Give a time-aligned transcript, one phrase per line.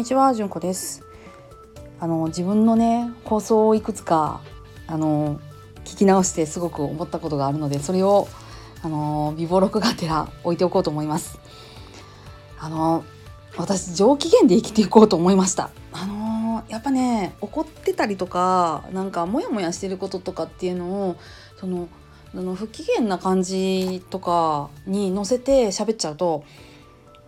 [0.00, 1.04] にちは、じゅんこです。
[2.00, 4.40] あの自分のね放送をいくつか
[4.86, 5.38] あの
[5.84, 8.26] 聞き直してすごく思ったことがあるので、それを
[8.82, 11.38] あの微暴録がてら置いておこうと思います。
[12.58, 13.04] あの
[13.58, 15.68] 私上機嫌で生きていこうと思いました。
[15.92, 21.16] あのやっぱね怒ってたりとかなんかモヤモヤしてることとかっていうのを
[21.58, 21.88] その
[22.34, 26.44] あの不機嫌な感じとかに乗せて喋っちゃうと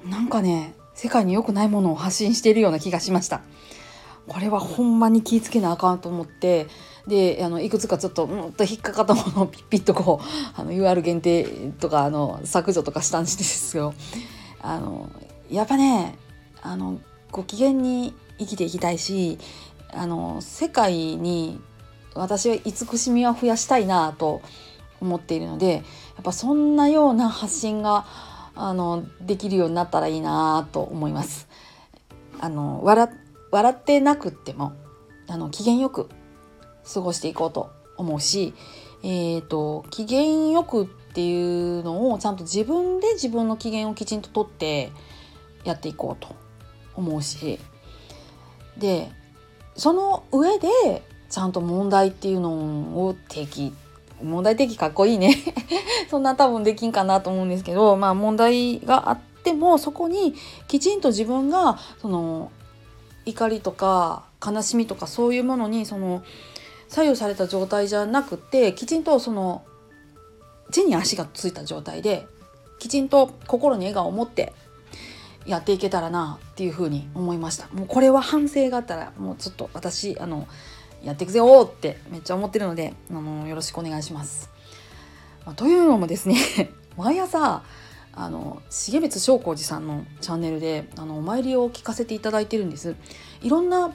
[0.09, 3.41] なんかね世界に良くないものを発信しているような気がしました。
[4.29, 6.69] これはほんまに気ぃつけなあかんと思って
[7.09, 11.42] であのいくつかちょっとうんと引っかかったものをピッピッとこう あの UR 限定
[11.80, 13.95] とかあの削除とかしたんですよ。
[14.61, 15.11] あの
[15.51, 16.16] やっぱね
[16.62, 17.01] あの
[17.33, 19.41] ご機嫌に生きていきたいし
[19.92, 21.61] あの世界に
[22.14, 24.41] 私は慈しみは増やしたいなと
[25.00, 25.80] 思っているのでや
[26.20, 28.06] っぱそんなような発信が
[28.55, 31.48] あのできるようになったらいいなと思います。
[32.41, 33.09] あの笑
[33.50, 34.72] 笑ってなくっても
[35.28, 36.09] あの機嫌よく
[36.92, 38.55] 過ごしていこうと思うし、
[39.03, 44.91] えーと、機嫌よくっていうのをちゃんと自分で自分の機嫌をきちんととって
[45.64, 46.34] やっていこうと
[46.94, 47.61] 思うし
[48.78, 49.11] で
[49.77, 52.50] その上でちゃんと問題っていうの
[53.06, 53.72] を提起
[54.23, 55.37] 問題提起かっこいいね。
[56.11, 60.34] そんな多分できんかなと思うんですけどまあ問題があってもそこに
[60.69, 62.50] きちんと自分がその
[63.25, 66.23] 怒りとか悲しみとかそういうものにその
[66.89, 69.62] 左右された状態じゃなくてきちんとその
[70.70, 72.27] 地に足がついた状態で
[72.78, 74.53] きちんと心に笑顔を持って
[75.47, 77.69] やっていけたらなっていうふうに思いました。
[77.73, 80.47] もうこれは反省があったらもうちょっと私あの
[81.05, 84.50] やっていくぜよってめっちゃ思ってるのであのよろしくお願いします。
[85.44, 86.36] まあ、というのもですね
[86.97, 87.62] 毎朝
[88.14, 92.94] あの重光正光寺さんのチャンネルであのお参りを聞かせていただいてるんです
[93.41, 93.92] いろんな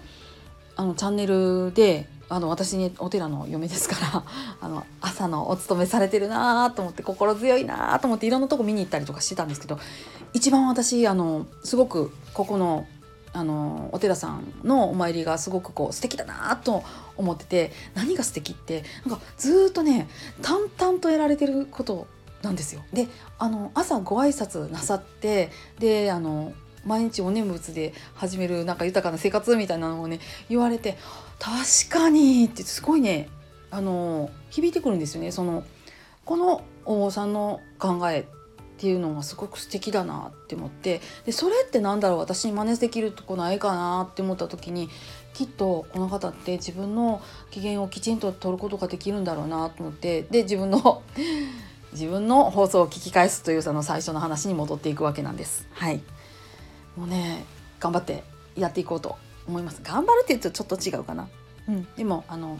[0.76, 4.24] あのチャンネルであの私にお寺の嫁ですから
[4.60, 9.80] あの朝のお勤めされてるなと思って心強いなと思っていろんなとこ見に行ったりとかしてたんですけど
[10.34, 12.86] 一番私あのすごくここの
[13.38, 16.84] あのお寺さんのお参りがすごくこう素敵だなと
[17.16, 20.08] 思ってて何が素敵ってなんかずっとね
[20.42, 22.08] 淡々とやられてること
[22.42, 22.82] なんですよ。
[22.94, 26.54] であの朝ご挨拶なさってであの
[26.84, 30.98] 毎日お念仏で始めるなんか豊かな生活みたいなのをね言われて
[31.38, 33.30] 確かにってすごいね
[33.70, 35.32] あの響いてくるんですよね。
[35.32, 35.64] その
[36.26, 38.26] このお坊さんの考え
[38.78, 44.88] っていうのがすごく素敵だなって思ってでそれってなんだろう私に真似できるとこないかなって思った時に
[45.34, 51.02] きっとこの方って自分の機嫌をきちんと取ることができるんだろうなと思ってで自分の
[51.92, 55.68] 自分の放送を聞き返すというその最初の話に戻っていくわけなんです。
[55.74, 56.04] はい
[56.96, 57.46] もうね
[57.80, 58.24] 頑張って
[58.56, 59.18] やっていこうと
[59.48, 59.82] 思います。
[59.84, 61.28] 頑張るって言うとちょっと違うかな。
[61.68, 62.58] うん、でもあのやっ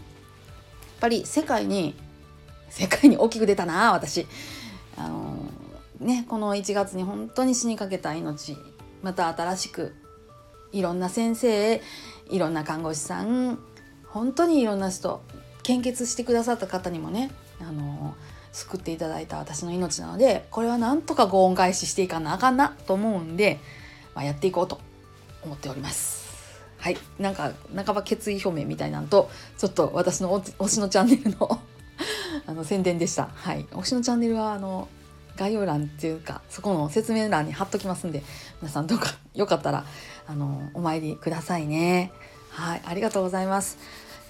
[1.00, 1.96] ぱり世界に
[2.70, 4.26] 世界に大きく出たな私。
[6.00, 8.56] ね、この1月に本当に死にかけた命
[9.02, 9.96] また新しく
[10.72, 11.82] いろんな先生
[12.30, 13.60] いろんな看護師さん
[14.08, 15.22] 本当にいろんな人
[15.64, 18.16] 献血してくださった方にもねあの
[18.52, 23.60] 救っていただいた私の命なのでこれはなんとかご恩返ししていかなあかんなと思うんで、
[24.16, 24.80] まあ、やっていこうと
[25.44, 26.28] 思っております。
[26.80, 31.60] はい、なんか半ば決意表明みたいなんとちょっと私の推しのチャンネルの
[32.46, 33.30] あの宣伝でした。
[33.34, 34.88] はい、推しのチャンネルはあの
[35.38, 38.24] 概要欄っていうかそこの説明欄に貼っときますんで
[38.62, 39.86] 皆さんどうか よかったら
[40.28, 42.12] あのお参りくださいね。
[42.50, 43.78] はいありがとうございます、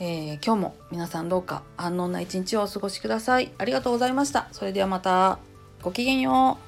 [0.01, 3.51] えー、今日も皆さんどうか安穏な一日をお過ごしください。
[3.57, 4.47] ありがとうございました。
[4.51, 5.39] それではまた
[5.81, 6.66] ごきげんよう。